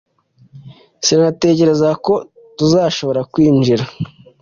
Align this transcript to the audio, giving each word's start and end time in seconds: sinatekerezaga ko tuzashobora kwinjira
sinatekerezaga 1.05 1.95
ko 2.05 2.13
tuzashobora 2.57 3.21
kwinjira 3.31 3.83